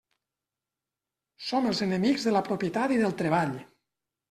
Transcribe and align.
Som 1.49 1.69
els 1.73 1.83
enemics 1.87 2.27
de 2.29 2.35
la 2.39 2.43
propietat 2.51 2.97
i 2.99 3.01
del 3.05 3.17
treball. 3.23 3.57